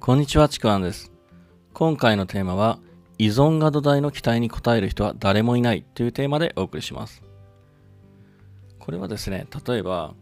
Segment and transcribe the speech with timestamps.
[0.00, 1.12] こんにちは、ちくわんです。
[1.74, 2.78] 今回のテーマは、
[3.18, 7.22] 依存が土台の期待に応える人は誰もいないというテーマでお送りします。
[8.78, 10.14] これはですね、例えば、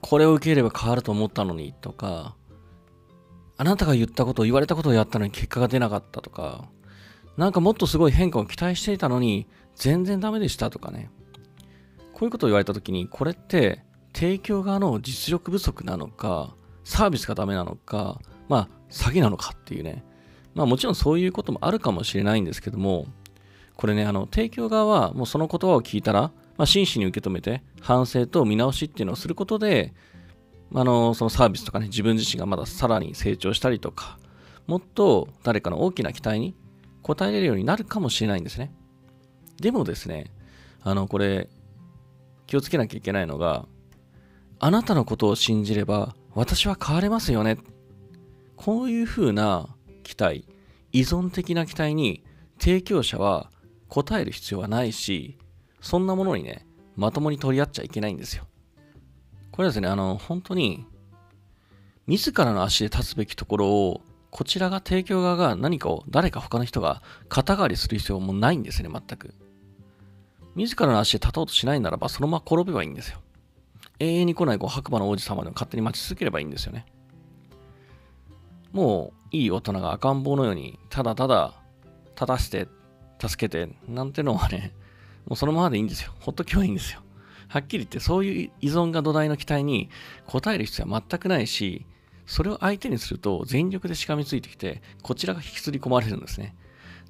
[0.00, 2.36] これを受ければ変わると思ったのにとか、
[3.58, 6.66] あなたが言ったことを、言われたことをやったのに結果が出なかったとか、
[7.36, 11.10] なんかもっとすごい変化を期待していたのに全然ダメでしたとかね。
[12.14, 13.84] こういうことを言われた時に、これって
[14.14, 20.04] 提供側の実力不足なのか、サービスがダメなのか、まあ、詐欺なのかっていうね。
[20.54, 23.06] まあもちろんそういうこともあるかもしれないんですけども、
[23.76, 29.92] これね、あの、提供側はもうその言葉を聞いたら、まあ真摯に受け止めて、反省と見直しっていうのをすることで、
[30.74, 34.18] あの、そのサービスとかね、自分自身がまださらに成長したりとか、
[34.66, 36.56] もっと誰かの大きな期待に
[37.04, 38.72] 応えれるようになるかもしれないんですね。
[39.60, 40.32] でもですね、
[40.82, 41.48] あの、これ、
[42.46, 43.66] 気をつけなきゃいけないのが、
[44.58, 47.58] あなたのことを信じれば、私は変われますよね。
[48.56, 49.68] こういう風な
[50.02, 50.46] 期待、
[50.92, 52.24] 依存的な期待に
[52.58, 53.50] 提供者は
[53.90, 55.38] 応える必要はないし、
[55.80, 58.46] そんなものにね、まともに取り合っちゃいけないんですよ。
[59.52, 60.86] これはですね、あの、本当に、
[62.06, 69.34] 自らの足で立つべきところを、こちらが提供側が何かを誰か他の人が肩代わりする必要もないんですね、全く。
[70.54, 73.20] 自らの足で立とうとしないならば、そのまま転べばいいんですよ。
[73.98, 76.86] 永遠に来ないこう白馬の王子様でも勝手に待ち続ければいいんですよね。
[78.76, 81.54] もういい大人が赤ん坊のように、ただただ
[82.10, 82.68] 立たして、
[83.18, 84.74] 助けて、なんてのはね、
[85.24, 86.12] もうそのままでいいんですよ。
[86.20, 87.00] ほっとけばいいんですよ。
[87.48, 89.88] はっきり言って、そういう依存が土台の期待に
[90.26, 91.86] 応える必要は全くないし、
[92.26, 96.54] それを相手にすると全力でしがみついてきて、こちらが引きずり込まれるんですね。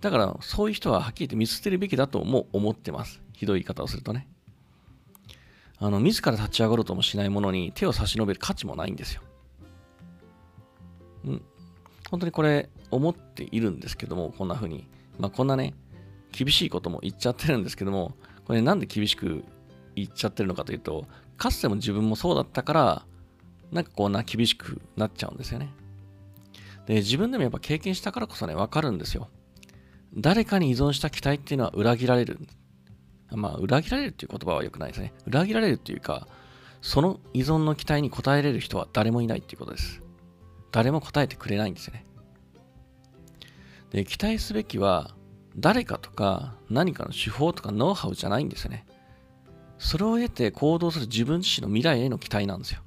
[0.00, 3.20] だから、そういう人ははっきり言って見捨てるべきだとも思ってます。
[3.32, 4.28] ひどい言い方をするとね。
[5.78, 9.22] あの、自ら立ち上がろうともしないものに手を差し伸べる価値もないんですよ。
[12.10, 14.88] 本当にこれ思っているんですけども、こんな風に。
[15.18, 15.74] まあ、こんなね、
[16.32, 19.44] 厳しいことも言っちゃってるんですけども、これなんで厳しく
[19.94, 21.06] 言っちゃってるのかというと、
[21.36, 23.06] かつても自分もそうだったから、
[23.72, 25.70] なんかこんな厳しくなっちゃうんですよね。
[26.86, 29.28] で、自分でもやっぱ経験したからこそね、わかるんですよ。
[30.14, 32.38] 誰かに依存した期待っていうのは裏切られる。
[33.30, 35.12] まあ、裏切られるっていう言葉は良くないですね。
[35.26, 36.28] 裏切られるっていうか、
[36.80, 40.05] その依存の期待に応えれる人は誰もいないっていうことです。
[40.72, 42.04] 誰も答えてくれないんですよね。
[43.90, 45.14] で、期待すべきは、
[45.56, 48.86] 誰かとか何かの手法とかノウハウじゃないんですよね。
[49.78, 52.80] それを得て行動する自分自身の未来への期待なんですよ。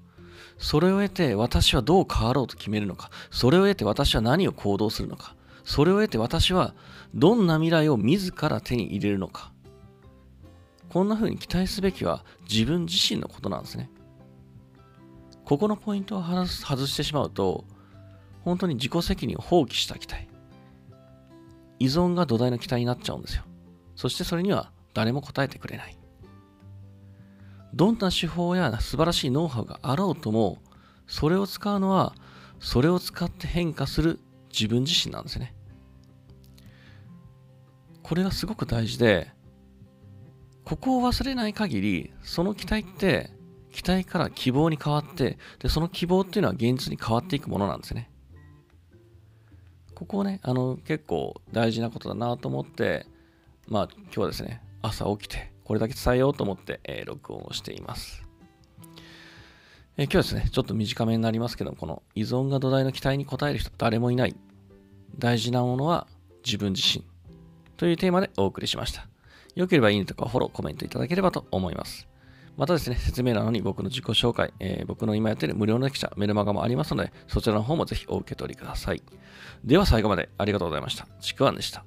[0.60, 3.10] それを得て私はどう変わろうと決めるのか。
[3.32, 5.36] それを得て私は何を行動するのか。
[5.64, 6.76] それを得て私は
[7.14, 9.52] どんな未来を自ら手に入れるのか。
[10.90, 13.90] こんな風に期待すべきは自分自身のことなんですね。
[15.50, 17.66] ここのポイントを外してしまうと、
[18.42, 20.30] 本当に自己責任を放棄した期待。
[21.80, 23.46] 依存が土台の期待になっちゃうんですよ。
[23.96, 25.98] そしてそれには誰も答えてくれない。
[27.74, 30.60] どんな手法や素晴らしいノウハウがあろうとも、
[31.08, 32.14] それを使うのは、
[32.60, 34.20] それを使って変化する
[34.52, 35.56] 自分自身なんですね。
[38.04, 39.32] これがすごく大事で、
[40.64, 43.39] ここを忘れない限り、その期待って、
[43.72, 48.10] 期待から希望に変わって、で、その希望っていうのは現実に変わっていくものなんですね。
[49.96, 53.06] ここをね、あの、結構大事なことだなと思って、
[53.68, 58.24] まあ、今日はですね、朝起きて、これだけ伝えようと思って、えー、録音をしています。
[59.98, 64.36] えー、今日はですね、ちょっと短めになりますけど、この依存が土台の期待に応える人誰もいない。
[65.18, 66.08] 大事なものは
[66.46, 67.04] 自分自身。
[67.76, 69.08] というテーマでお送りしました。
[69.56, 72.08] よければいいねとかフォロー、コメントいただければと思います。
[72.60, 79.02] またですね、説明欄に僕の自己紹介、えー、僕の今やってる無料のレクチャー、メルマガもありますので、そちらの方もぜひお受け取りください。
[79.64, 81.08] では最後までありがとうございました。
[81.22, 81.86] ちくわんでした。